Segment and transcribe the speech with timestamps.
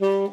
[0.00, 0.24] Hallo,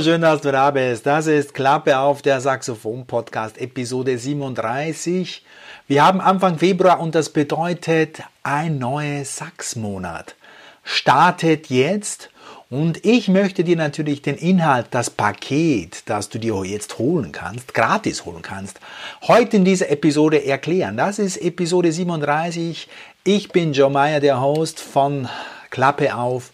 [0.00, 1.06] schön, dass du da bist.
[1.06, 5.44] Das ist Klappe auf der Saxophon Podcast Episode 37.
[5.86, 10.34] Wir haben Anfang Februar und das bedeutet ein neues Sachsmonat.
[10.82, 12.30] Startet jetzt
[12.72, 17.74] und ich möchte dir natürlich den Inhalt, das Paket, das du dir jetzt holen kannst,
[17.74, 18.80] gratis holen kannst,
[19.28, 20.96] heute in dieser Episode erklären.
[20.96, 22.88] Das ist Episode 37.
[23.24, 25.28] Ich bin Joe Meyer, der Host von
[25.68, 26.50] Klappe auf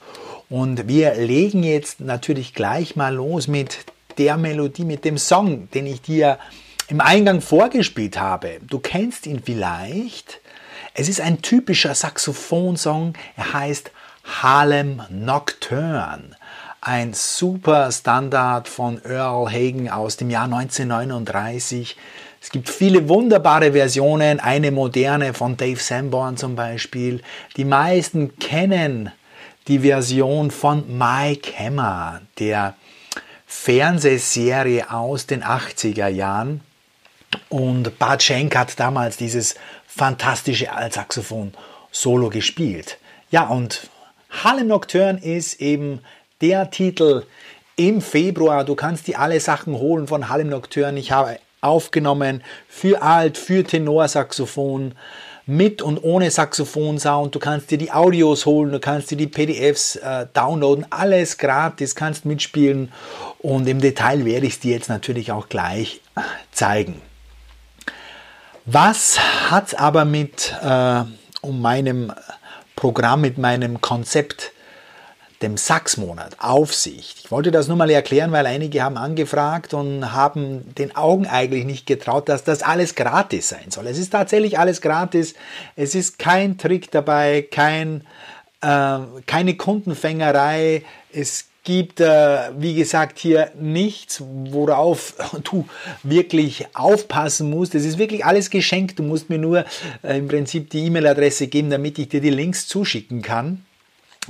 [0.48, 3.78] und wir legen jetzt natürlich gleich mal los mit
[4.18, 6.40] der Melodie, mit dem Song, den ich dir
[6.88, 8.58] im Eingang vorgespielt habe.
[8.66, 10.40] Du kennst ihn vielleicht.
[10.94, 13.12] Es ist ein typischer Saxophonsong.
[13.36, 13.92] Er heißt
[14.28, 16.36] Harlem Nocturne.
[16.80, 21.96] Ein super Standard von Earl Hagen aus dem Jahr 1939.
[22.40, 27.22] Es gibt viele wunderbare Versionen, eine moderne von Dave Sanborn zum Beispiel.
[27.56, 29.10] Die meisten kennen
[29.66, 32.74] die Version von Mike Hammer, der
[33.46, 36.60] Fernsehserie aus den 80er Jahren.
[37.48, 41.52] Und Bart Schenk hat damals dieses fantastische Altsaxophon
[41.90, 42.98] Solo gespielt.
[43.30, 43.90] Ja, und
[44.30, 46.00] Harlem Nocturne ist eben
[46.40, 47.24] der Titel
[47.76, 48.64] im Februar.
[48.64, 50.98] Du kannst dir alle Sachen holen von Harlem Nocturne.
[50.98, 54.94] Ich habe aufgenommen für Alt, für Tenorsaxophon,
[55.48, 57.34] mit und ohne Saxophon-Sound.
[57.34, 61.94] Du kannst dir die Audios holen, du kannst dir die PDFs äh, downloaden, alles gratis,
[61.94, 62.92] kannst mitspielen
[63.38, 66.02] und im Detail werde ich es dir jetzt natürlich auch gleich
[66.52, 67.00] zeigen.
[68.66, 69.18] Was
[69.50, 71.04] hat es aber mit äh,
[71.40, 72.12] um meinem
[72.78, 74.52] Programm, mit meinem Konzept
[75.42, 77.18] dem Sachsmonat Aufsicht.
[77.24, 81.64] Ich wollte das nur mal erklären, weil einige haben angefragt und haben den Augen eigentlich
[81.64, 83.88] nicht getraut, dass das alles gratis sein soll.
[83.88, 85.34] Es ist tatsächlich alles gratis.
[85.74, 88.06] Es ist kein Trick dabei, kein,
[88.60, 90.84] äh, keine Kundenfängerei.
[91.12, 95.14] Es gibt, äh, wie gesagt, hier nichts, worauf
[95.44, 95.66] du
[96.02, 97.74] wirklich aufpassen musst.
[97.74, 98.98] Es ist wirklich alles geschenkt.
[98.98, 99.66] Du musst mir nur
[100.02, 103.66] äh, im Prinzip die E-Mail-Adresse geben, damit ich dir die Links zuschicken kann.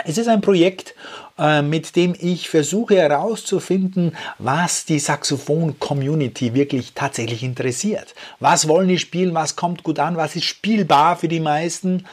[0.04, 0.96] Es ist ein Projekt,
[1.38, 8.16] äh, mit dem ich versuche herauszufinden, was die Saxophon-Community wirklich tatsächlich interessiert.
[8.40, 12.04] Was wollen die spielen, was kommt gut an, was ist spielbar für die meisten.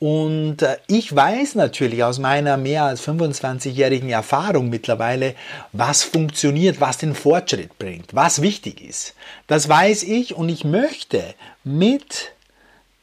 [0.00, 5.34] Und äh, ich weiß natürlich aus meiner mehr als 25-jährigen Erfahrung mittlerweile,
[5.72, 9.14] was funktioniert, was den Fortschritt bringt, was wichtig ist.
[9.48, 11.22] Das weiß ich und ich möchte
[11.64, 12.32] mit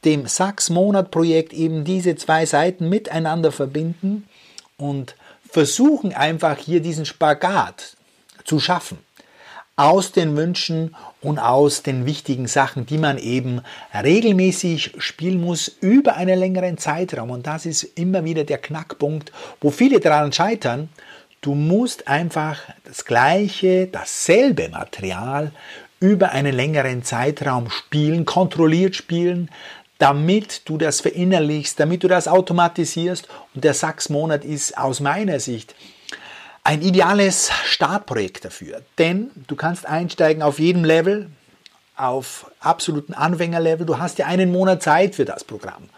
[0.05, 4.27] dem Sachs-Monat-Projekt eben diese zwei Seiten miteinander verbinden
[4.77, 5.15] und
[5.49, 7.97] versuchen einfach hier diesen Spagat
[8.45, 9.04] zu schaffen
[9.77, 13.61] aus den Wünschen und aus den wichtigen Sachen, die man eben
[13.93, 17.29] regelmäßig spielen muss über einen längeren Zeitraum.
[17.29, 20.89] Und das ist immer wieder der Knackpunkt, wo viele daran scheitern.
[21.41, 25.51] Du musst einfach das gleiche, dasselbe Material
[25.99, 29.49] über einen längeren Zeitraum spielen, kontrolliert spielen,
[29.97, 33.27] damit du das verinnerlichst, damit du das automatisierst.
[33.53, 35.75] Und der Sachsmonat ist aus meiner Sicht
[36.65, 38.81] ein ideales Startprojekt dafür.
[38.97, 41.29] Denn du kannst einsteigen auf jedem Level,
[41.95, 43.85] auf absoluten Anfängerlevel.
[43.85, 45.89] Du hast ja einen Monat Zeit für das Programm.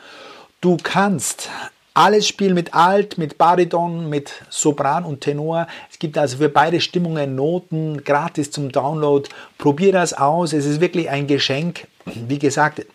[0.62, 1.50] Du kannst
[1.94, 5.68] alles spielen mit Alt, mit Bariton, mit Sopran und Tenor.
[5.90, 9.28] Es gibt also für beide Stimmungen Noten gratis zum Download.
[9.58, 10.52] Probier das aus.
[10.52, 11.88] Es ist wirklich ein Geschenk.
[12.06, 12.86] Wie gesagt,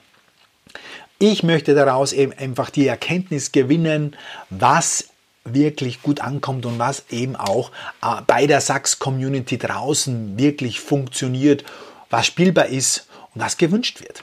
[1.18, 4.14] ich möchte daraus eben einfach die Erkenntnis gewinnen,
[4.50, 5.11] was
[5.44, 7.70] wirklich gut ankommt und was eben auch
[8.02, 11.64] äh, bei der Sachs-Community draußen wirklich funktioniert,
[12.10, 14.22] was spielbar ist und was gewünscht wird.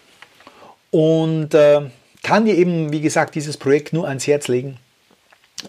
[0.92, 1.90] Und äh,
[2.24, 4.78] kann dir eben, wie gesagt, dieses Projekt nur ans Herz legen,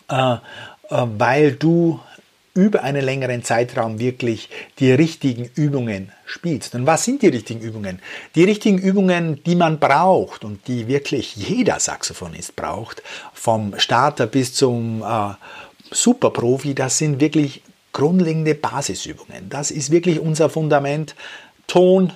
[0.08, 0.38] äh, äh
[0.88, 2.00] weil du
[2.54, 4.48] über einen längeren Zeitraum wirklich
[4.78, 6.74] die richtigen Übungen spielst.
[6.74, 8.00] Und was sind die richtigen Übungen?
[8.34, 13.02] Die richtigen Übungen, die man braucht und die wirklich jeder Saxophonist braucht,
[13.32, 15.34] vom Starter bis zum äh,
[15.92, 17.62] Superprofi, das sind wirklich
[17.92, 19.48] grundlegende Basisübungen.
[19.48, 21.14] Das ist wirklich unser Fundament.
[21.66, 22.12] Ton,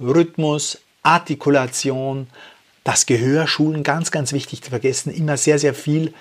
[0.00, 2.26] Rhythmus, Artikulation,
[2.84, 6.12] das Gehör schulen, ganz, ganz wichtig zu vergessen, immer sehr, sehr viel,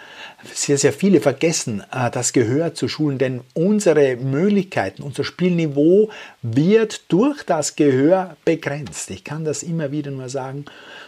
[0.53, 6.09] sehr, sehr viele vergessen, äh, das Gehör zu schulen, denn unsere Möglichkeiten, unser Spielniveau
[6.41, 9.09] wird durch das Gehör begrenzt.
[9.09, 10.65] Ich kann das immer wieder nur sagen.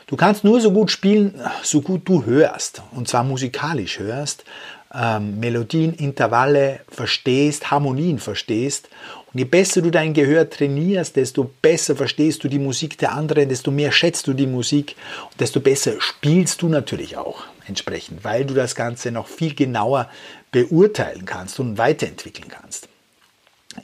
[0.08, 4.44] Du kannst nur so gut spielen, so gut du hörst, und zwar musikalisch hörst.
[4.94, 8.90] Ähm, Melodien, Intervalle verstehst, Harmonien verstehst.
[9.32, 13.50] Und je besser du dein Gehör trainierst, desto besser verstehst du die Musik der anderen,
[13.50, 14.96] desto mehr schätzt du die Musik
[15.32, 20.10] und desto besser spielst du natürlich auch entsprechend, weil du das Ganze noch viel genauer
[20.52, 22.88] beurteilen kannst und weiterentwickeln kannst.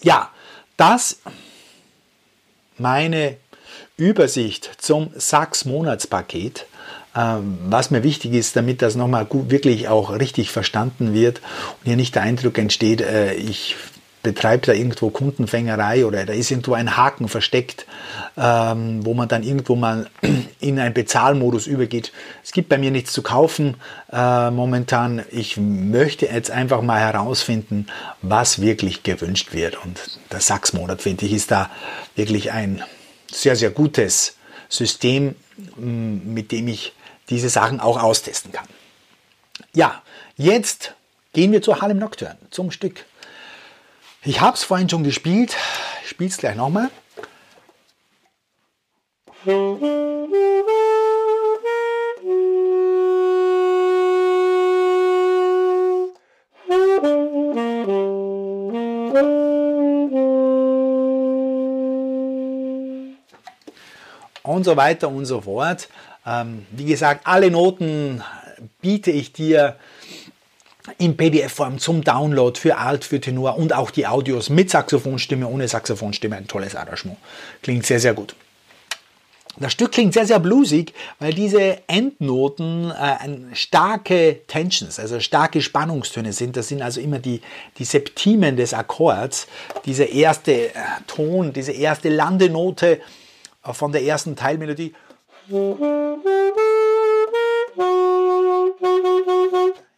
[0.04, 0.32] Ja,
[0.78, 1.20] das
[2.78, 3.38] meine
[3.98, 6.66] Übersicht zum Sachs-Monatspaket.
[7.16, 11.40] Ähm, was mir wichtig ist, damit das nochmal gut, wirklich auch richtig verstanden wird
[11.80, 13.76] und hier nicht der Eindruck entsteht, äh, ich
[14.22, 17.86] betreibe da irgendwo Kundenfängerei oder da ist irgendwo ein Haken versteckt,
[18.38, 20.10] ähm, wo man dann irgendwo mal
[20.60, 22.12] in einen Bezahlmodus übergeht.
[22.44, 23.78] Es gibt bei mir nichts zu kaufen
[24.12, 25.24] äh, momentan.
[25.32, 27.88] Ich möchte jetzt einfach mal herausfinden,
[28.22, 29.84] was wirklich gewünscht wird.
[29.84, 31.70] Und der Sachsmonat, finde ich, ist da
[32.16, 32.84] wirklich ein
[33.32, 34.36] sehr, sehr gutes
[34.68, 35.36] System,
[35.78, 36.94] mit dem ich
[37.30, 38.68] diese Sachen auch austesten kann.
[39.74, 40.02] Ja,
[40.36, 40.96] jetzt
[41.34, 43.06] gehen wir zu Harlem Nocturne, zum Stück.
[44.24, 45.56] Ich habe es vorhin schon gespielt,
[46.04, 46.90] ich spiele es gleich nochmal.
[64.60, 65.88] Und so weiter und so fort.
[66.28, 68.22] Ähm, wie gesagt, alle Noten
[68.82, 69.78] biete ich dir
[70.98, 75.68] in PDF-Form zum Download für Alt, für Tenor und auch die Audios mit Saxophonstimme, ohne
[75.68, 76.36] Saxophonstimme.
[76.36, 77.18] Ein tolles Arrangement.
[77.62, 78.36] Klingt sehr, sehr gut.
[79.58, 86.34] Das Stück klingt sehr, sehr bluesig, weil diese Endnoten äh, starke Tensions, also starke Spannungstöne
[86.34, 86.58] sind.
[86.58, 87.42] Das sind also immer die,
[87.78, 89.48] die Septimen des Akkords.
[89.86, 90.72] Dieser erste äh,
[91.08, 93.00] Ton, diese erste Landenote
[93.64, 94.94] von der ersten Teilmelodie.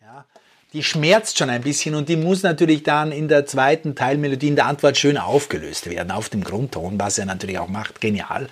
[0.01, 0.25] Ja,
[0.73, 4.55] die schmerzt schon ein bisschen und die muss natürlich dann in der zweiten Teilmelodie in
[4.55, 8.47] der Antwort schön aufgelöst werden, auf dem Grundton, was er natürlich auch macht, genial.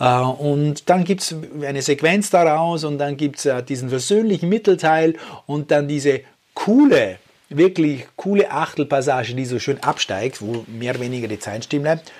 [0.00, 4.48] Äh, und dann gibt es eine Sequenz daraus und dann gibt es äh, diesen versöhnlichen
[4.48, 5.14] Mittelteil
[5.46, 6.22] und dann diese
[6.54, 7.18] coole,
[7.48, 12.12] wirklich coole Achtelpassage, die so schön absteigt, wo mehr oder weniger die Zeit stehen bleibt.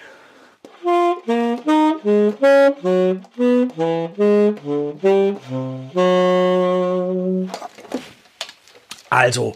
[9.11, 9.55] Also,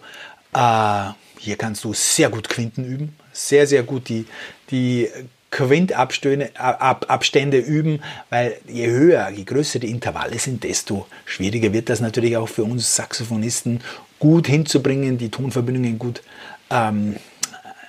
[0.55, 1.11] äh,
[1.41, 4.27] hier kannst du sehr gut Quinten üben, sehr, sehr gut die,
[4.71, 5.09] die
[5.51, 8.01] Quintabstände ab, Abstände üben,
[8.31, 12.63] weil je höher, je größer die Intervalle sind, desto schwieriger wird das natürlich auch für
[12.63, 13.81] uns Saxophonisten
[14.21, 16.23] gut hinzubringen, die Tonverbindungen gut
[16.71, 17.17] ähm,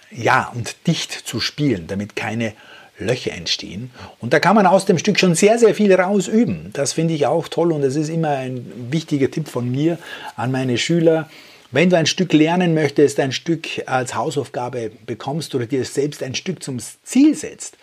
[0.10, 2.54] ja, und dicht zu spielen, damit keine
[3.00, 3.92] Löcher entstehen.
[4.20, 6.72] Und da kann man aus dem Stück schon sehr, sehr viel rausüben.
[6.74, 9.98] Das finde ich auch toll und das ist immer ein wichtiger Tipp von mir
[10.36, 11.30] an meine Schüler.
[11.72, 16.34] Wenn du ein Stück lernen möchtest, ein Stück als Hausaufgabe bekommst oder dir selbst ein
[16.34, 17.78] Stück zum Ziel setzt,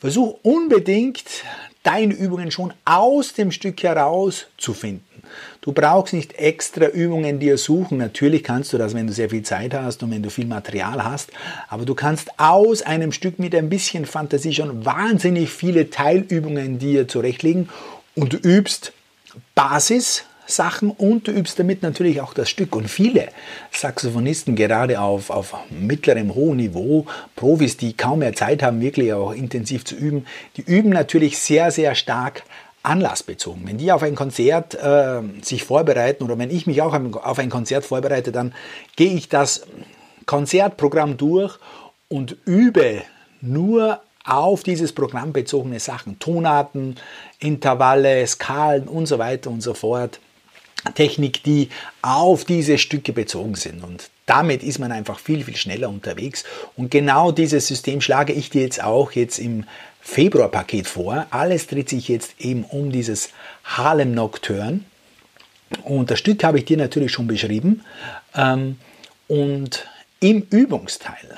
[0.00, 1.24] versuch unbedingt
[1.82, 5.07] deine Übungen schon aus dem Stück heraus zu finden.
[5.60, 7.98] Du brauchst nicht extra Übungen dir suchen.
[7.98, 11.04] Natürlich kannst du das, wenn du sehr viel Zeit hast und wenn du viel Material
[11.04, 11.30] hast.
[11.68, 17.08] Aber du kannst aus einem Stück mit ein bisschen Fantasie schon wahnsinnig viele Teilübungen dir
[17.08, 17.68] zurechtlegen
[18.14, 18.92] und du übst
[19.54, 22.74] Basis, Sachen und du übst damit natürlich auch das Stück.
[22.74, 23.28] Und viele
[23.70, 29.32] Saxophonisten, gerade auf, auf mittlerem hohen Niveau, Profis, die kaum mehr Zeit haben, wirklich auch
[29.32, 30.26] intensiv zu üben,
[30.56, 32.42] die üben natürlich sehr, sehr stark
[32.82, 33.66] anlassbezogen.
[33.66, 37.50] Wenn die auf ein Konzert äh, sich vorbereiten oder wenn ich mich auch auf ein
[37.50, 38.54] Konzert vorbereite, dann
[38.96, 39.66] gehe ich das
[40.26, 41.58] Konzertprogramm durch
[42.08, 43.02] und übe
[43.40, 46.96] nur auf dieses Programm bezogene Sachen, Tonarten,
[47.38, 50.20] Intervalle, Skalen und so weiter und so fort.
[50.94, 51.70] Technik, die
[52.02, 53.82] auf diese Stücke bezogen sind.
[53.82, 56.44] Und damit ist man einfach viel, viel schneller unterwegs.
[56.76, 59.64] Und genau dieses System schlage ich dir jetzt auch jetzt im
[60.08, 61.26] Februarpaket vor.
[61.28, 63.28] Alles dreht sich jetzt eben um dieses
[63.62, 64.80] Harlem Nocturne.
[65.84, 67.84] Und das Stück habe ich dir natürlich schon beschrieben.
[68.34, 68.78] Ähm,
[69.26, 69.86] und
[70.20, 71.36] im Übungsteil,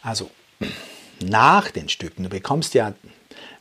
[0.00, 0.30] also
[1.28, 2.94] nach den Stücken, du bekommst ja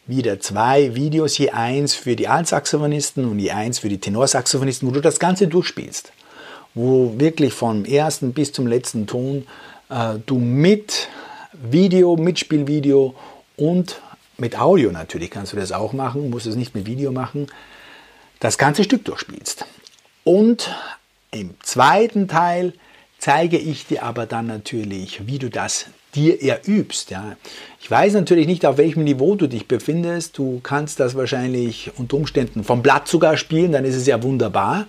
[0.06, 4.92] wieder zwei Videos, je eins für die Altsaxophonisten und je eins für die Tenorsaxophonisten, wo
[4.92, 6.12] du das Ganze durchspielst.
[6.76, 9.48] Wo wirklich vom ersten bis zum letzten Ton
[9.90, 11.10] äh, du mit
[11.54, 13.16] Video, Mitspielvideo
[13.60, 14.02] und
[14.38, 17.48] mit Audio natürlich kannst du das auch machen, musst es nicht mit Video machen,
[18.40, 19.66] das ganze Stück durchspielst.
[20.24, 20.74] Und
[21.32, 22.74] im zweiten Teil
[23.18, 27.12] zeige ich dir aber dann natürlich, wie du das dir erübst.
[27.12, 27.36] Ja.
[27.82, 30.38] Ich weiß natürlich nicht, auf welchem Niveau du dich befindest.
[30.38, 34.86] Du kannst das wahrscheinlich unter Umständen vom Blatt sogar spielen, dann ist es ja wunderbar.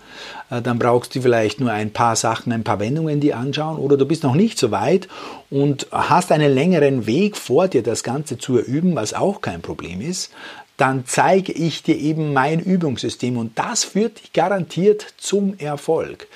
[0.51, 3.79] Äh, dann brauchst du vielleicht nur ein paar Sachen, ein paar Wendungen die anschauen.
[3.79, 5.09] Oder du bist noch nicht so weit
[5.51, 10.01] und hast einen längeren Weg vor dir, das Ganze zu üben, was auch kein Problem
[10.01, 10.31] ist.
[10.77, 16.27] Dann zeige ich dir eben mein Übungssystem und das führt dich garantiert zum Erfolg.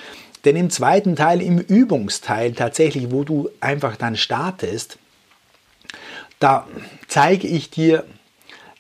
[0.45, 4.99] Denn im zweiten Teil, im Übungsteil tatsächlich, wo du einfach dann startest,
[6.39, 6.67] da
[7.09, 8.05] zeige ich dir,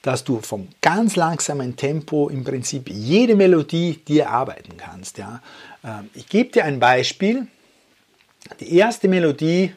[0.02, 5.16] dass du vom ganz langsamen Tempo im Prinzip jede Melodie dir arbeiten kannst.
[5.16, 5.40] Ja.
[5.82, 7.46] Ähm, ich gebe dir ein Beispiel.
[8.60, 9.72] Die erste Melodie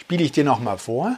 [0.00, 1.16] spiele ich dir nochmal vor.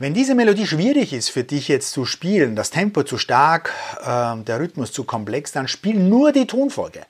[0.00, 4.36] Wenn diese Melodie schwierig ist für dich jetzt zu spielen, das Tempo zu stark, äh,
[4.44, 7.00] der Rhythmus zu komplex, dann spiel nur die Tonfolge.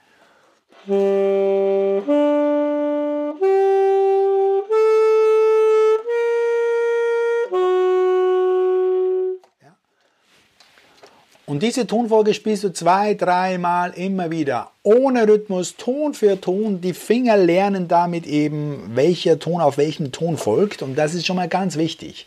[11.45, 16.81] Und diese Tonfolge spielst du zwei, dreimal immer wieder, ohne Rhythmus, Ton für Ton.
[16.81, 20.81] Die Finger lernen damit eben, welcher Ton auf welchen Ton folgt.
[20.81, 22.27] Und das ist schon mal ganz wichtig.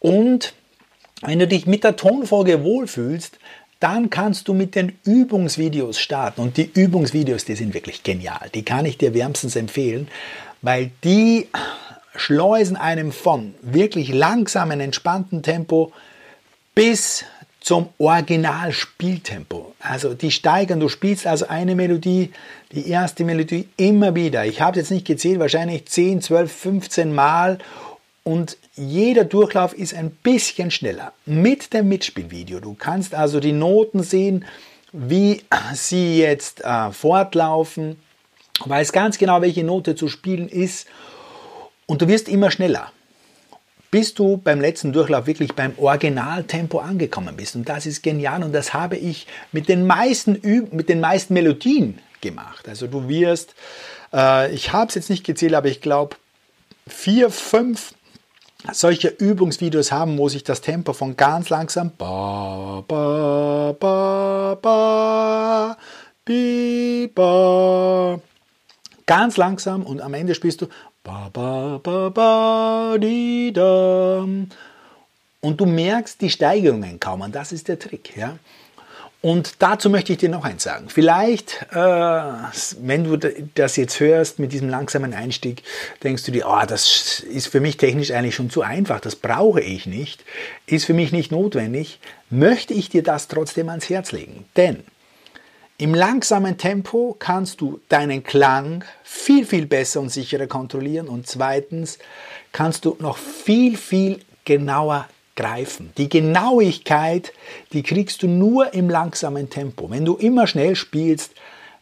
[0.00, 0.54] Und
[1.22, 3.38] wenn du dich mit der Tonfolge wohlfühlst,
[3.80, 6.40] dann kannst du mit den Übungsvideos starten.
[6.40, 8.50] Und die Übungsvideos, die sind wirklich genial.
[8.54, 10.08] Die kann ich dir wärmstens empfehlen,
[10.62, 11.48] weil die
[12.14, 15.92] schleusen einem von wirklich langsamen, entspannten Tempo
[16.74, 17.24] bis
[17.60, 19.74] zum Originalspieltempo.
[19.80, 22.30] Also die steigern, du spielst also eine Melodie,
[22.72, 24.46] die erste Melodie immer wieder.
[24.46, 27.58] Ich habe jetzt nicht gezählt, wahrscheinlich 10, 12, 15 Mal
[28.26, 32.58] und jeder Durchlauf ist ein bisschen schneller mit dem Mitspielvideo.
[32.58, 34.44] Du kannst also die Noten sehen,
[34.92, 38.00] wie sie jetzt äh, fortlaufen,
[38.64, 40.88] weißt ganz genau, welche Note zu spielen ist
[41.86, 42.90] und du wirst immer schneller,
[43.92, 47.54] bis du beim letzten Durchlauf wirklich beim Originaltempo angekommen bist.
[47.54, 51.32] Und das ist genial und das habe ich mit den meisten, Üb mit den meisten
[51.32, 52.68] Melodien gemacht.
[52.68, 53.54] Also du wirst,
[54.12, 56.16] äh, ich habe es jetzt nicht gezählt, aber ich glaube,
[56.88, 57.94] vier, fünf
[58.72, 65.76] solche Übungsvideos haben, wo sich das Tempo von ganz langsam ba, ba, ba, ba,
[66.24, 68.20] bi, ba,
[69.06, 70.66] ganz langsam und am Ende spielst du
[71.02, 74.26] ba, ba, ba, ba, di, da.
[75.40, 78.16] Und du merkst die Steigerungen kaum und das ist der Trick.
[78.16, 78.38] Ja?
[79.22, 80.88] Und dazu möchte ich dir noch eins sagen.
[80.88, 81.76] Vielleicht, äh,
[82.80, 83.16] wenn du
[83.54, 85.62] das jetzt hörst mit diesem langsamen Einstieg,
[86.02, 89.60] denkst du dir, oh, das ist für mich technisch eigentlich schon zu einfach, das brauche
[89.60, 90.24] ich nicht,
[90.66, 91.98] ist für mich nicht notwendig,
[92.30, 94.44] möchte ich dir das trotzdem ans Herz legen.
[94.54, 94.84] Denn
[95.78, 101.98] im langsamen Tempo kannst du deinen Klang viel, viel besser und sicherer kontrollieren und zweitens
[102.52, 105.92] kannst du noch viel, viel genauer greifen.
[105.98, 107.32] Die Genauigkeit,
[107.72, 109.90] die kriegst du nur im langsamen Tempo.
[109.90, 111.32] Wenn du immer schnell spielst,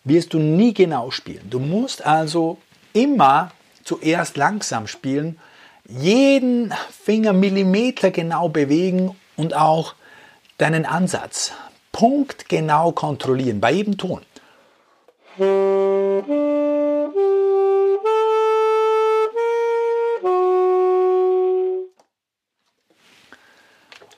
[0.04, 1.48] wirst du nie genau spielen.
[1.48, 2.58] Du musst also
[2.92, 3.52] immer
[3.84, 5.38] zuerst langsam spielen,
[5.88, 9.94] jeden Finger Millimeter genau bewegen und auch
[10.58, 11.52] deinen Ansatz
[11.92, 14.22] punktgenau kontrollieren bei jedem Ton.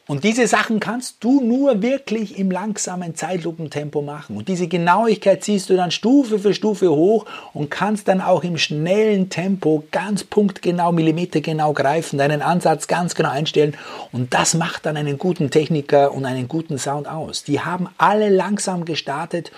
[0.08, 4.36] Und diese Sachen kannst du nur wirklich im langsamen Zeitlupentempo machen.
[4.36, 8.56] Und diese Genauigkeit ziehst du dann Stufe für Stufe hoch und kannst dann auch im
[8.56, 13.76] schnellen Tempo ganz punktgenau, millimetergenau greifen, deinen Ansatz ganz genau einstellen.
[14.12, 17.42] Und das macht dann einen guten Techniker und einen guten Sound aus.
[17.42, 19.50] Die haben alle langsam gestartet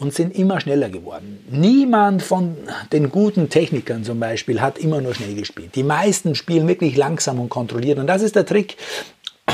[0.00, 1.44] und sind immer schneller geworden.
[1.48, 2.56] Niemand von
[2.92, 5.76] den guten Technikern zum Beispiel hat immer nur schnell gespielt.
[5.76, 8.00] Die meisten spielen wirklich langsam und kontrolliert.
[8.00, 8.76] Und das ist der Trick.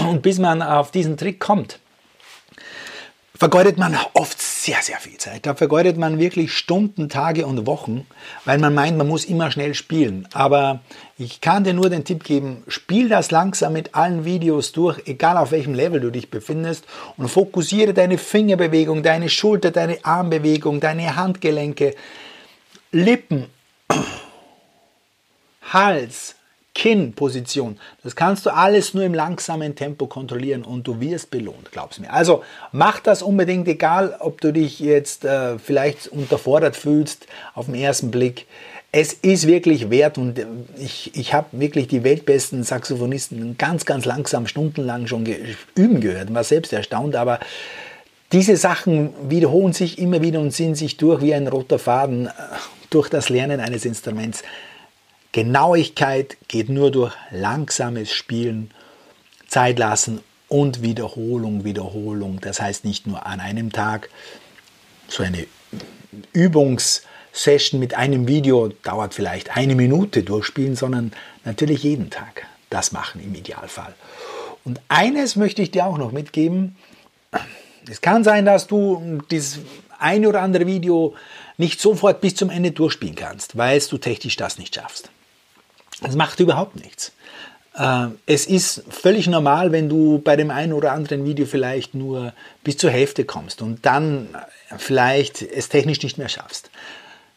[0.09, 1.79] Und bis man auf diesen Trick kommt,
[3.41, 5.47] vergeudet man oft sehr, sehr viel Zeit.
[5.47, 8.07] Da vergeudet man wirklich Stunden, Tage und Wochen,
[8.45, 10.29] weil man meint, man muss immer schnell spielen.
[10.35, 10.81] Aber
[11.17, 15.39] ich kann dir nur den Tipp geben, spiel das langsam mit allen Videos durch, egal
[15.39, 16.85] auf welchem Level du dich befindest
[17.17, 21.95] und fokussiere deine Fingerbewegung, deine Schulter, deine Armbewegung, deine Handgelenke,
[22.93, 23.47] Lippen,
[25.73, 26.35] Hals,
[26.81, 27.79] Kinnposition.
[28.03, 32.11] Das kannst du alles nur im langsamen Tempo kontrollieren und du wirst belohnt, glaub's mir.
[32.11, 37.75] Also mach das unbedingt, egal ob du dich jetzt äh, vielleicht unterfordert fühlst auf den
[37.75, 38.47] ersten Blick.
[38.93, 40.41] es ist wirklich wert und
[40.79, 45.39] ich, ich habe wirklich die weltbesten Saxophonisten ganz, ganz langsam, stundenlang schon ge
[45.75, 47.41] üben gehört war selbst erstaunt, aber
[48.33, 52.31] diese Sachen wiederholen sich immer wieder und ziehen sich durch wie ein roter Faden äh,
[52.89, 54.43] durch das Lernen eines Instruments.
[55.33, 58.73] Genauigkeit geht nur durch langsames Spielen,
[59.47, 62.41] Zeit lassen und Wiederholung, Wiederholung.
[62.41, 64.11] Das heißt nicht nur an einem Tag.
[65.09, 65.47] So eine
[66.33, 71.13] Übungssession mit einem Video dauert vielleicht eine Minute durchspielen, sondern
[71.45, 73.95] natürlich jeden Tag das machen im Idealfall.
[74.65, 76.77] Und eines möchte ich dir auch noch mitgeben.
[77.89, 79.61] Es kann sein, dass du dieses
[79.99, 81.15] eine oder andere Video
[81.57, 85.11] nicht sofort bis zum Ende durchspielen kannst, weil du technisch das nicht schaffst.
[86.01, 87.13] Das macht überhaupt nichts.
[87.75, 92.33] Äh, es ist völlig normal, wenn du bei dem einen oder anderen Video vielleicht nur
[92.65, 94.29] bis zur Hälfte kommst und dann
[94.77, 96.71] vielleicht es technisch nicht mehr schaffst.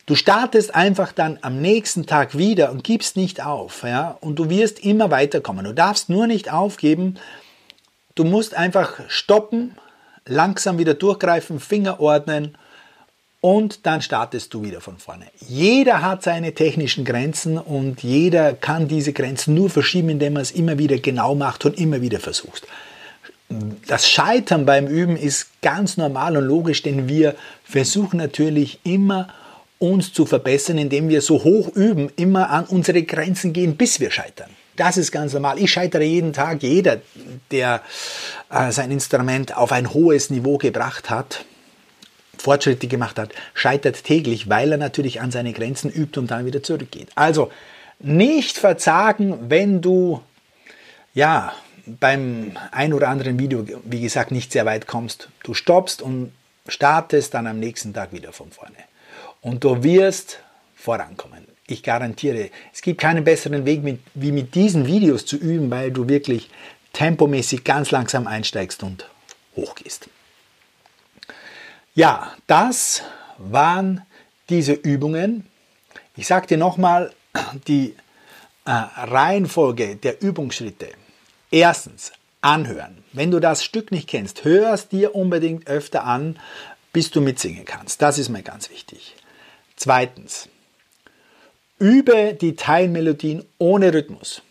[0.06, 4.50] Du startest einfach dann am nächsten Tag wieder und gibst nicht auf, ja, und du
[4.50, 5.64] wirst immer weiterkommen.
[5.64, 7.16] Du darfst nur nicht aufgeben.
[8.16, 9.78] Du musst einfach stoppen,
[10.26, 12.58] langsam wieder durchgreifen, Finger ordnen
[13.44, 15.26] und dann startest du wieder von vorne.
[15.46, 20.52] Jeder hat seine technischen Grenzen und jeder kann diese Grenzen nur verschieben, indem er es
[20.52, 22.66] immer wieder genau macht und immer wieder versucht.
[23.86, 27.36] Das Scheitern beim Üben ist ganz normal und logisch, denn wir
[27.66, 29.28] versuchen natürlich immer
[29.78, 34.10] uns zu verbessern, indem wir so hoch üben, immer an unsere Grenzen gehen, bis wir
[34.10, 34.52] scheitern.
[34.78, 35.60] Das ist ganz normal.
[35.60, 36.64] Ich scheitere jeden Tag.
[36.64, 37.02] Jeder,
[37.52, 37.82] der
[38.50, 41.44] äh, sein Instrument auf ein hohes Niveau gebracht hat,
[42.44, 46.62] Fortschritte gemacht hat, scheitert täglich, weil er natürlich an seine Grenzen übt und dann wieder
[46.62, 47.08] zurückgeht.
[47.16, 47.50] Also
[48.00, 50.22] nicht verzagen, wenn du
[51.14, 51.54] ja
[51.86, 55.30] beim ein oder anderen Video, wie gesagt, nicht sehr weit kommst.
[55.44, 56.34] Du stoppst und
[56.68, 58.76] startest dann am nächsten Tag wieder von vorne.
[59.40, 60.40] Und du wirst
[60.76, 61.46] vorankommen.
[61.68, 65.92] Ich garantiere, es gibt keinen besseren Weg, mit, wie mit diesen Videos zu üben, weil
[65.92, 66.50] du wirklich
[66.92, 69.10] tempomäßig ganz langsam einsteigst und
[69.56, 70.10] hochgehst.
[71.96, 73.04] Ja, das
[73.38, 74.02] waren
[74.50, 75.46] diese Übungen.
[76.16, 77.14] Ich sage dir nochmal
[77.68, 77.96] die
[78.66, 80.90] äh, Reihenfolge der Übungsschritte.
[81.52, 83.04] Erstens, anhören.
[83.14, 86.40] Wenn du das Stück nicht kennst, hör es dir unbedingt öfter an,
[86.94, 88.02] bis du mitsingen kannst.
[88.02, 89.16] Das ist mir ganz wichtig.
[89.76, 90.50] Zweitens,
[91.78, 94.42] übe die Teilmelodien ohne Rhythmus.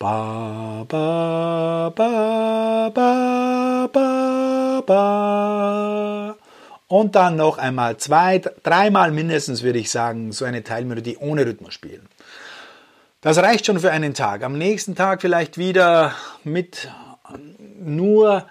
[0.00, 6.47] Ba, ba, ba, ba, ba, ba
[6.88, 11.74] und dann noch einmal zwei, dreimal mindestens, würde ich sagen, so eine Teilmelodie ohne Rhythmus
[11.74, 12.08] spielen.
[13.20, 14.42] Das reicht schon für einen Tag.
[14.42, 16.88] Am nächsten Tag vielleicht wieder mit
[17.78, 18.46] nur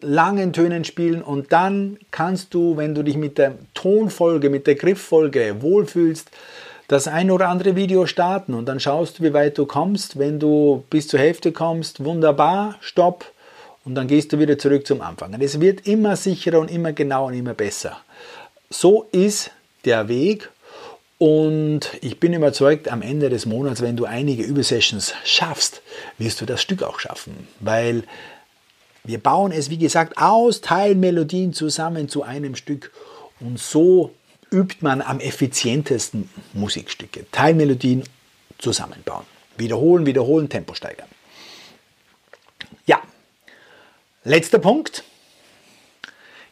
[0.00, 4.74] langen Tönen spielen und dann kannst du, wenn du dich mit der Tonfolge, mit der
[4.74, 6.30] Grifffolge wohlfühlst,
[6.88, 10.18] das ein oder andere Video starten und dann schaust du, wie weit du kommst.
[10.18, 13.31] Wenn du bis zur Hälfte kommst, wunderbar, stopp
[13.84, 15.34] und dann gehst du wieder zurück zum Anfang.
[15.34, 18.00] Und es wird immer sicherer und immer genauer und immer besser.
[18.70, 19.50] So ist
[19.84, 20.50] der Weg
[21.18, 25.82] und ich bin überzeugt, am Ende des Monats, wenn du einige Übersessions schaffst,
[26.18, 28.04] wirst du das Stück auch schaffen, weil
[29.04, 32.92] wir bauen es, wie gesagt, aus Teilmelodien zusammen zu einem Stück
[33.40, 34.12] und so
[34.50, 37.26] übt man am effizientesten Musikstücke.
[37.32, 38.04] Teilmelodien
[38.58, 39.24] zusammenbauen.
[39.56, 41.08] Wiederholen, wiederholen, Tempo steigern.
[42.86, 43.00] Ja,
[44.24, 45.02] Letzter Punkt.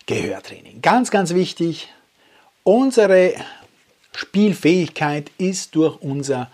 [0.06, 0.82] Gehörtraining.
[0.82, 1.88] Ganz, ganz wichtig.
[2.64, 3.34] Unsere
[4.12, 6.50] Spielfähigkeit ist durch unser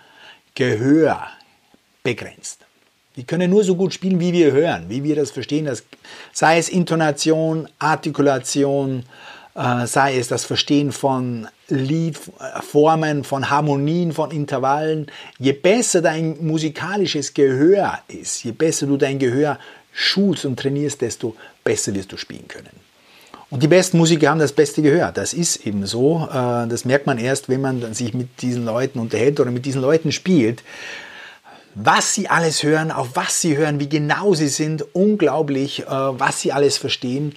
[0.54, 1.26] Gehör
[2.02, 2.66] begrenzt.
[3.14, 5.84] Wir können nur so gut spielen, wie wir hören, wie wir das verstehen, das,
[6.34, 9.04] sei es Intonation, Artikulation,
[9.54, 15.06] äh, sei es das Verstehen von Liedformen, von Harmonien, von Intervallen.
[15.38, 19.58] Je besser dein musikalisches Gehör ist, je besser du dein Gehör
[19.96, 22.68] schulst und trainierst, desto besser wirst du spielen können.
[23.48, 25.16] Und die besten Musiker haben das Beste gehört.
[25.16, 26.28] Das ist eben so.
[26.30, 29.80] Äh, das merkt man erst, wenn man sich mit diesen Leuten unterhält oder mit diesen
[29.80, 30.62] Leuten spielt.
[31.74, 36.40] Was sie alles hören, auf was sie hören, wie genau sie sind, unglaublich, äh, was
[36.40, 37.34] sie alles verstehen.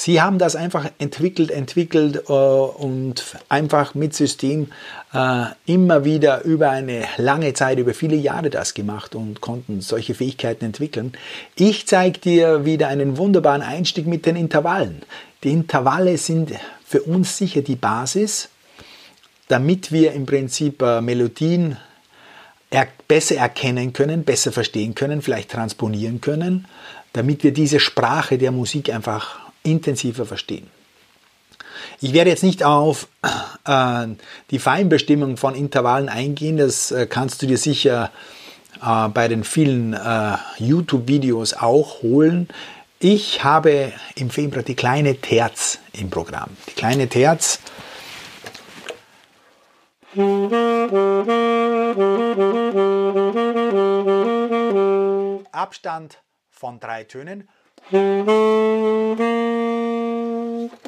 [0.00, 4.70] Sie haben das einfach entwickelt, entwickelt äh, und einfach mit System
[5.12, 10.14] äh, immer wieder über eine lange Zeit, über viele Jahre das gemacht und konnten solche
[10.14, 11.14] Fähigkeiten entwickeln.
[11.56, 15.02] Ich zeige dir wieder einen wunderbaren Einstieg mit den Intervallen.
[15.42, 16.52] Die Intervalle sind
[16.86, 18.50] für uns sicher die Basis,
[19.48, 21.76] damit wir im Prinzip äh, Melodien
[22.70, 26.68] er besser erkennen können, besser verstehen können, vielleicht transponieren können,
[27.14, 30.68] damit wir diese Sprache der Musik einfach intensiver verstehen.
[32.00, 33.08] Ich werde jetzt nicht auf
[33.64, 34.06] äh,
[34.50, 36.56] die Feinbestimmung von Intervallen eingehen.
[36.56, 38.10] Das äh, kannst du dir sicher
[38.80, 39.96] äh, bei den vielen
[40.58, 42.48] YouTube-Videos auch holen.
[43.00, 46.56] Ich habe im Februar die kleine Terz im Programm.
[46.68, 47.60] Die kleine Terz.
[55.52, 57.48] Abstand von drei Tönen.
[57.90, 57.96] Ba,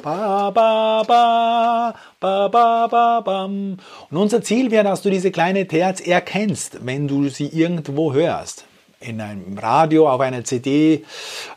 [0.03, 3.77] ba, ba, ba, ba, ba, bam.
[4.11, 8.65] Und unser Ziel wäre, dass du diese kleine Terz erkennst, wenn du sie irgendwo hörst.
[8.99, 11.03] In einem Radio, auf einer CD,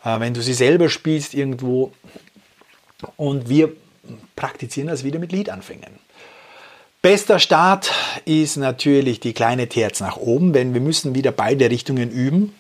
[0.02, 1.92] äh, wenn du sie selber spielst irgendwo.
[3.16, 3.70] Und wir
[4.37, 5.98] praktizieren das wieder mit Liedanfängen.
[7.02, 7.92] Bester Start
[8.24, 12.54] ist natürlich die kleine Terz nach oben, denn wir müssen wieder beide Richtungen üben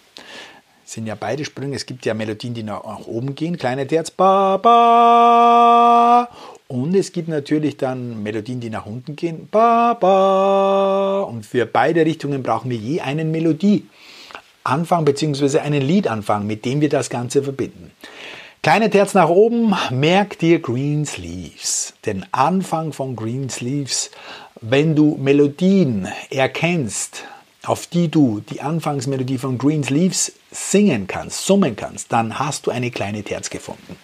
[0.84, 1.76] sind ja beide Sprünge.
[1.76, 3.56] Es gibt ja Melodien, die nach oben gehen.
[3.56, 6.28] Kleine Terz, ba, ba.
[6.68, 9.48] Und es gibt natürlich dann Melodien, die nach unten gehen.
[9.50, 11.22] Ba, ba.
[11.22, 15.58] Und für beide Richtungen brauchen wir je einen Melodieanfang bzw.
[15.58, 17.90] einen Liedanfang, mit dem wir das Ganze verbinden.
[18.62, 21.92] Kleine Terz nach oben, merk dir Green Sleeves.
[22.06, 24.10] Den Anfang von Green Sleeves,
[24.62, 27.24] wenn du Melodien erkennst,
[27.66, 32.70] auf die du die Anfangsmelodie von Green Sleeves singen kannst, summen kannst, dann hast du
[32.70, 33.96] eine kleine Terz gefunden.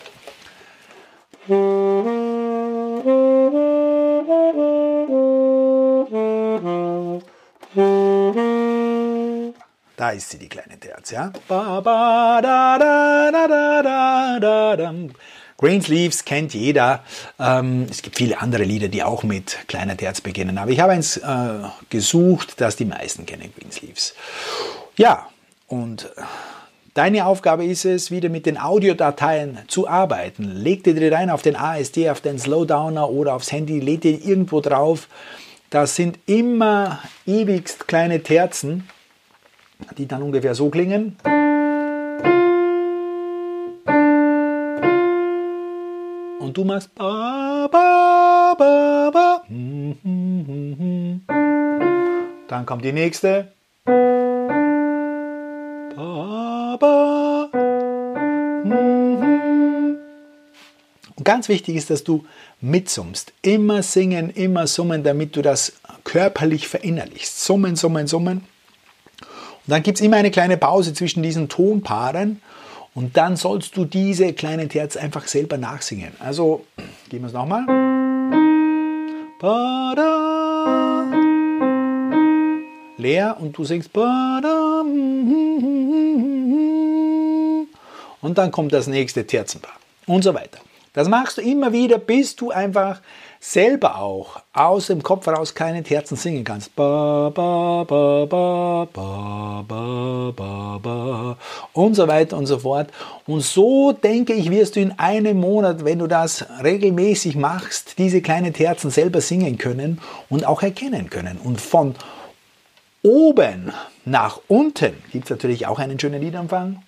[9.96, 11.30] Da ist sie, die kleine Terz, ja.
[15.60, 17.04] Greensleeves kennt jeder.
[17.38, 20.56] Ähm, es gibt viele andere Lieder, die auch mit kleiner Terz beginnen.
[20.56, 21.22] Aber ich habe eins äh,
[21.90, 24.14] gesucht, das die meisten kennen, Greensleeves.
[24.96, 25.28] Ja,
[25.68, 26.10] und
[26.94, 30.44] deine Aufgabe ist es, wieder mit den Audiodateien zu arbeiten.
[30.44, 34.12] Leg dir die rein auf den ASD, auf den Slowdowner oder aufs Handy, leg dir
[34.12, 35.08] irgendwo drauf.
[35.68, 38.88] Das sind immer ewigst kleine Terzen,
[39.98, 41.16] die dann ungefähr so klingen.
[46.50, 49.44] Und du machst ba, ba, ba, ba.
[52.48, 53.52] Dann kommt die nächste.
[61.14, 62.26] Und ganz wichtig ist, dass du
[62.60, 63.32] mitsummst.
[63.42, 67.44] Immer singen, immer summen, damit du das körperlich verinnerlichst.
[67.44, 68.38] Summen, summen, summen.
[68.38, 72.42] Und dann gibt es immer eine kleine Pause zwischen diesen Tonpaaren.
[72.94, 76.12] Und dann sollst du diese kleine Terz einfach selber nachsingen.
[76.18, 76.64] Also,
[77.08, 77.64] gehen wir es nochmal.
[82.98, 83.90] Leer und du singst.
[88.20, 89.76] Und dann kommt das nächste Terzenpaar
[90.06, 90.58] und so weiter.
[90.92, 93.00] Das machst du immer wieder, bis du einfach
[93.42, 96.76] selber auch aus dem Kopf heraus keine Terzen singen kannst.
[96.76, 101.36] Ba, ba, ba, ba, ba, ba, ba, ba,
[101.72, 102.90] und so weiter und so fort.
[103.26, 108.20] Und so denke ich, wirst du in einem Monat, wenn du das regelmäßig machst, diese
[108.20, 111.38] kleinen Terzen selber singen können und auch erkennen können.
[111.42, 111.94] Und von
[113.02, 113.72] oben
[114.04, 116.82] nach unten gibt es natürlich auch einen schönen Liedanfang.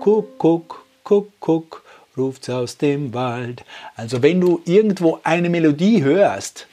[0.00, 1.84] Kuckuck, Kuckuck,
[2.20, 3.64] ruft's aus dem Wald.
[3.96, 6.66] Also wenn du irgendwo eine Melodie hörst,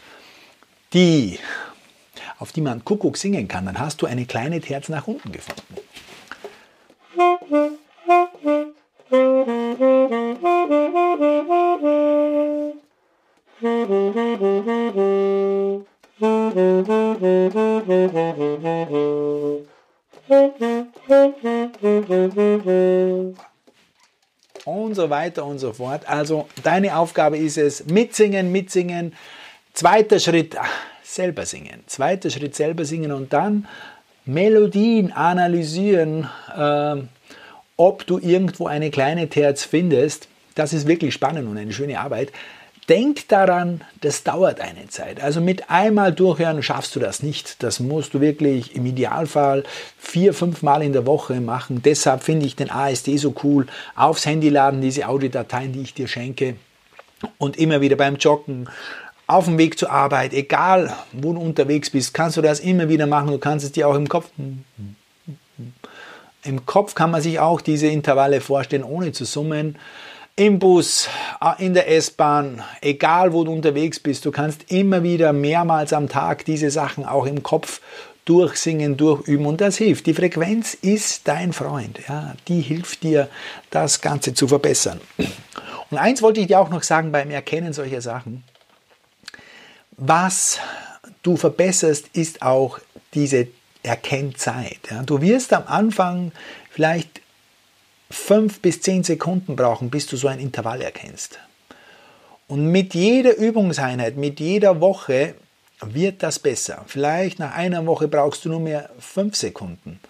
[0.93, 1.39] die,
[2.39, 5.86] auf die man Kuckuck singen kann, dann hast du eine kleine Terz nach unten gefunden.
[25.09, 26.07] Weiter und so fort.
[26.07, 29.13] Also deine Aufgabe ist es, mitsingen, mitsingen.
[29.73, 30.55] Zweiter Schritt,
[31.03, 31.83] selber singen.
[31.87, 33.67] Zweiter Schritt, selber singen und dann
[34.25, 36.95] Melodien analysieren, äh,
[37.77, 40.27] ob du irgendwo eine kleine Terz findest.
[40.55, 42.31] Das ist wirklich spannend und eine schöne Arbeit.
[42.89, 45.21] Denk daran, das dauert eine Zeit.
[45.21, 47.61] Also mit einmal durchhören schaffst du das nicht.
[47.61, 49.63] Das musst du wirklich im Idealfall
[49.97, 51.81] vier, fünf Mal in der Woche machen.
[51.83, 53.67] Deshalb finde ich den ASD so cool.
[53.95, 56.55] Aufs Handy laden diese Audiodateien, die ich dir schenke.
[57.37, 58.69] Und immer wieder beim Joggen,
[59.25, 63.07] auf dem Weg zur Arbeit, egal wo du unterwegs bist, kannst du das immer wieder
[63.07, 63.31] machen.
[63.31, 64.29] Du kannst es dir auch im Kopf.
[66.43, 69.75] Im Kopf kann man sich auch diese Intervalle vorstellen, ohne zu summen
[70.37, 71.09] im Bus,
[71.41, 76.07] äh, in der S-Bahn, egal wo du unterwegs bist, du kannst immer wieder mehrmals am
[76.07, 77.81] Tag diese Sachen auch im Kopf
[78.23, 80.05] durchsingen, durchüben und das hilft.
[80.05, 83.29] Die Frequenz ist dein Freund, ja, die hilft dir,
[83.71, 85.01] das Ganze zu verbessern.
[85.89, 88.43] Und eins wollte ich dir auch noch sagen beim Erkennen solcher Sachen.
[89.95, 90.59] Was
[91.23, 92.79] du verbesserst, ist auch
[93.13, 93.47] diese
[93.81, 94.79] Erkennzeit.
[94.91, 95.01] Ja.
[95.03, 96.31] Du wirst am Anfang
[96.69, 97.06] vielleicht
[98.27, 101.39] fünf bis zehn Sekunden brauchen, bis du so ein Intervall erkennst.
[102.49, 105.35] Und mit jeder Übungseinheit, mit jeder Woche
[105.79, 106.83] wird das besser.
[106.87, 110.01] Vielleicht nach einer Woche brauchst du nur mehr fünf Sekunden.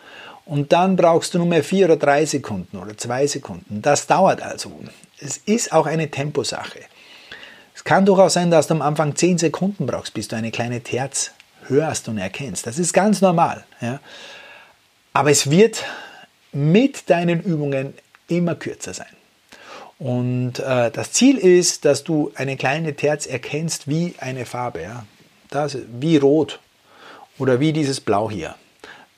[0.46, 3.84] Und dann brauchst du nur mehr vier oder drei Sekunden oder zwei Sekunden.
[3.84, 4.80] Das dauert also.
[5.20, 6.80] Es ist auch eine Temposache.
[7.76, 10.82] Es kann durchaus sein, dass du am Anfang zehn Sekunden brauchst, bis du eine kleine
[10.82, 11.34] Terz
[11.68, 12.66] hörst und erkennst.
[12.66, 13.64] Das ist ganz normal.
[13.80, 14.00] Ja?
[15.14, 15.84] Aber es wird
[16.52, 17.94] mit deinen Übungen
[18.28, 19.08] immer kürzer sein.
[20.00, 24.82] Und äh, das Ziel ist, dass du eine kleine Terz erkennst wie eine Farbe.
[24.82, 25.06] Ja?
[25.50, 26.60] Das, wie rot
[27.40, 28.56] oder wie dieses Blau hier.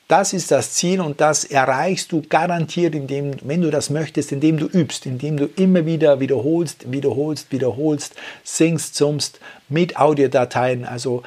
[0.10, 4.58] Das ist das Ziel und das erreichst du garantiert, indem, wenn du das möchtest, indem
[4.58, 10.84] du übst, indem du immer wieder wiederholst, wiederholst, wiederholst, singst, summst mit Audiodateien.
[10.84, 11.22] Also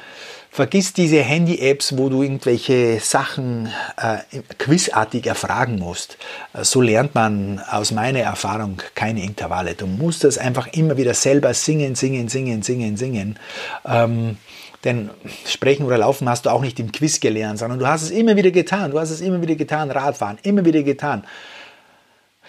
[0.51, 6.17] vergiss diese Handy-Apps, wo du irgendwelche Sachen äh, quizartig erfragen musst.
[6.61, 9.75] So lernt man aus meiner Erfahrung keine Intervalle.
[9.75, 13.39] Du musst das einfach immer wieder selber singen, singen, singen, singen, singen.
[13.85, 14.35] Ähm,
[14.83, 15.09] denn
[15.45, 18.35] Sprechen oder Laufen hast du auch nicht im Quiz gelernt, sondern du hast es immer
[18.35, 18.91] wieder getan.
[18.91, 19.91] Du hast es immer wieder getan.
[19.91, 21.23] Radfahren, immer wieder getan.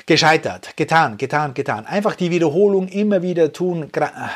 [0.06, 1.86] Gescheitert, getan, getan, getan.
[1.86, 3.90] Einfach die Wiederholung immer wieder tun.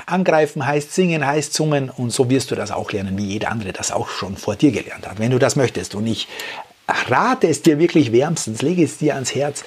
[0.06, 1.90] Angreifen heißt singen, heißt summen.
[1.90, 4.70] Und so wirst du das auch lernen, wie jeder andere das auch schon vor dir
[4.70, 5.94] gelernt hat, wenn du das möchtest.
[5.94, 6.28] Und ich
[7.08, 9.64] rate es dir wirklich wärmstens, lege es dir ans Herz,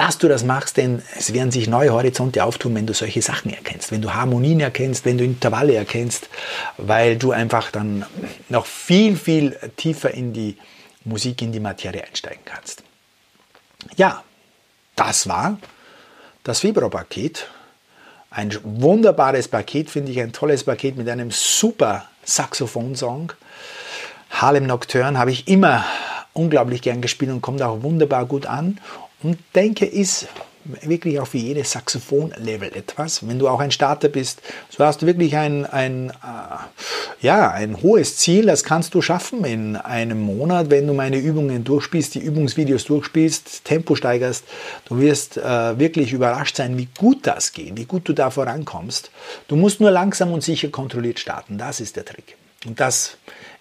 [0.00, 3.52] dass du das machst, denn es werden sich neue Horizonte auftun, wenn du solche Sachen
[3.52, 6.30] erkennst, wenn du Harmonien erkennst, wenn du Intervalle erkennst,
[6.78, 8.06] weil du einfach dann
[8.48, 10.56] noch viel, viel tiefer in die
[11.04, 12.82] Musik, in die Materie einsteigen kannst.
[13.96, 14.24] Ja,
[14.96, 15.58] das war
[16.44, 17.48] das Februar-Paket.
[18.30, 23.34] Ein wunderbares Paket, finde ich, ein tolles Paket mit einem super Saxophon-Song.
[24.30, 25.84] Harlem Nocturne habe ich immer
[26.32, 28.80] unglaublich gern gespielt und kommt auch wunderbar gut an
[29.22, 30.28] und denke, ist
[30.64, 33.26] wirklich auch für jedes Saxophon-Level etwas.
[33.26, 37.80] Wenn du auch ein Starter bist, so hast du wirklich ein, ein, äh, ja, ein
[37.82, 42.20] hohes Ziel, das kannst du schaffen in einem Monat, wenn du meine Übungen durchspielst, die
[42.20, 44.44] Übungsvideos durchspielst, Tempo steigerst.
[44.84, 49.10] Du wirst äh, wirklich überrascht sein, wie gut das geht, wie gut du da vorankommst.
[49.48, 52.36] Du musst nur langsam und sicher kontrolliert starten, das ist der Trick.
[52.66, 53.16] Und das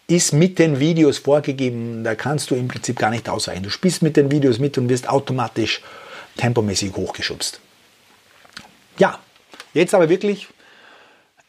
[0.09, 2.03] ist mit den Videos vorgegeben.
[2.03, 3.63] Da kannst du im Prinzip gar nicht ausweichen.
[3.63, 5.81] Du spielst mit den Videos mit und wirst automatisch
[6.37, 7.59] tempomäßig hochgeschubst.
[8.97, 9.19] Ja,
[9.73, 10.47] jetzt aber wirklich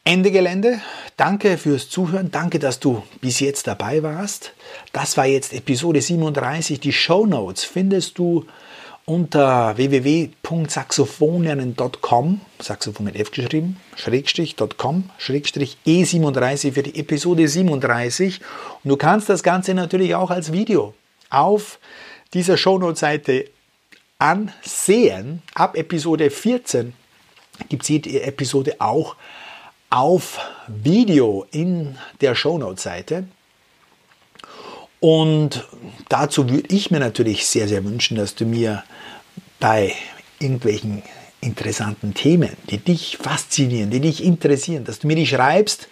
[0.03, 0.79] Ende Gelände.
[1.17, 2.31] Danke fürs Zuhören.
[2.31, 4.53] Danke, dass du bis jetzt dabei warst.
[4.93, 6.79] Das war jetzt Episode 37.
[6.79, 8.45] Die Show Notes findest du
[9.05, 18.41] unter www.saxophonlernen.com, Saxophon mit F geschrieben, Schrägstrich.com, Schrägstrich E37 für die Episode 37.
[18.83, 20.93] Und du kannst das Ganze natürlich auch als Video
[21.29, 21.79] auf
[22.33, 23.45] dieser Shownote-Seite
[24.19, 25.41] ansehen.
[25.55, 26.93] Ab Episode 14
[27.69, 29.15] gibt es die Episode auch
[29.89, 33.25] auf Video in der Shownote-Seite.
[35.01, 35.67] Und
[36.09, 38.83] dazu würde ich mir natürlich sehr, sehr wünschen, dass du mir
[39.59, 39.93] bei
[40.39, 41.01] irgendwelchen
[41.41, 45.87] interessanten Themen, die dich faszinieren, die dich interessieren, dass du mir die schreibst.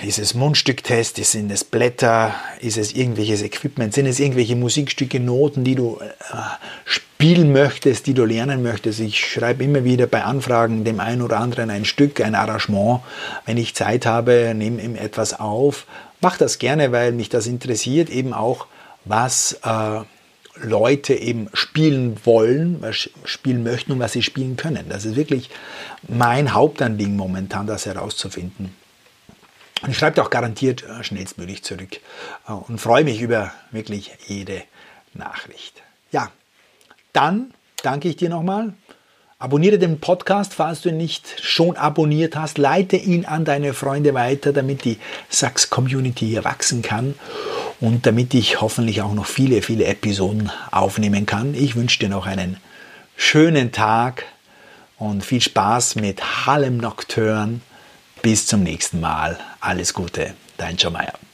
[0.00, 5.64] Ist es Mundstücktest, sind es Blätter, ist es irgendwelches Equipment, sind es irgendwelche Musikstücke, Noten,
[5.64, 6.36] die du äh,
[6.84, 9.00] spielen möchtest, die du lernen möchtest.
[9.00, 13.00] Ich schreibe immer wieder bei Anfragen dem einen oder anderen ein Stück, ein Arrangement.
[13.44, 15.84] Wenn ich Zeit habe, nehme ihm etwas auf.
[16.20, 18.66] Mach das gerne, weil mich das interessiert, eben auch,
[19.04, 20.00] was äh,
[20.62, 24.86] Leute eben spielen wollen, was spielen möchten und was sie spielen können.
[24.88, 25.50] Das ist wirklich
[26.06, 28.77] mein Hauptanliegen momentan, das herauszufinden.
[29.82, 32.00] Und ich schreibe auch garantiert äh, schnellstmöglich zurück
[32.48, 34.62] äh, und freue mich über wirklich jede
[35.14, 35.82] Nachricht.
[36.10, 36.30] Ja,
[37.12, 38.74] dann danke ich dir nochmal.
[39.40, 42.58] Abonniere den Podcast, falls du ihn nicht schon abonniert hast.
[42.58, 47.14] Leite ihn an deine Freunde weiter, damit die Sachs-Community hier wachsen kann
[47.78, 51.54] und damit ich hoffentlich auch noch viele, viele Episoden aufnehmen kann.
[51.54, 52.56] Ich wünsche dir noch einen
[53.16, 54.24] schönen Tag
[54.98, 57.60] und viel Spaß mit Harlem Nocturne.
[58.22, 59.38] Bis zum nächsten Mal.
[59.60, 61.27] Alles Gute, dein Joe.